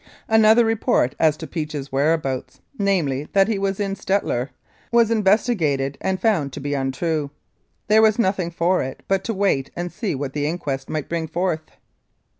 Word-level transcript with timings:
Another 0.27 0.65
report 0.65 1.13
as 1.19 1.37
to 1.37 1.45
Peach's 1.45 1.91
whereabouts, 1.91 2.59
namely, 2.79 3.27
that 3.33 3.47
he 3.47 3.59
was 3.59 3.79
in 3.79 3.93
Stettler, 3.95 4.49
was 4.91 5.11
investigated 5.11 5.95
and 6.01 6.19
found 6.19 6.51
to 6.53 6.59
be 6.59 6.73
untrue. 6.73 7.29
There 7.87 8.01
was 8.01 8.17
nothing 8.17 8.49
for 8.49 8.81
it 8.81 9.03
but 9.07 9.23
to 9.25 9.33
wait 9.35 9.69
and 9.75 9.91
see 9.91 10.15
what 10.15 10.33
the 10.33 10.47
inquest 10.47 10.89
might 10.89 11.07
bring 11.07 11.27
forth. 11.27 11.69